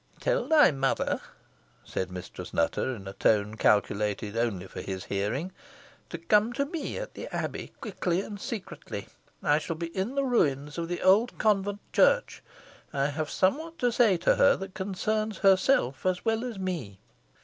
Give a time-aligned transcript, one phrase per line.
[0.19, 1.21] "Tell thy mother,"
[1.83, 5.51] said Mistress Nutter, in a tone calculated only for his hearing,
[6.09, 9.09] "to come to me, at the Abbey, quickly and secretly.
[9.43, 12.41] I shall be in the ruins of the old convent church.
[12.91, 16.97] I have somewhat to say to her, that concerns herself as well as me.